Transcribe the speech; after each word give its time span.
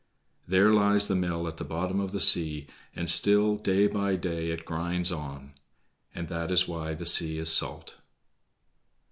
There 0.47 0.73
lies 0.73 1.07
the 1.07 1.15
mill 1.15 1.47
at 1.47 1.57
the 1.57 1.63
bottom 1.63 1.99
of 1.99 2.11
the 2.11 2.19
sea, 2.19 2.65
and 2.95 3.07
still, 3.07 3.55
day 3.55 3.85
by 3.85 4.15
day, 4.15 4.49
it 4.49 4.65
grinds 4.65 5.11
on; 5.11 5.53
and 6.15 6.27
that 6.27 6.51
is 6.51 6.67
why 6.67 6.95
the 6.95 7.05
sea 7.05 7.37
is 7.37 7.53
salt. 7.53 7.97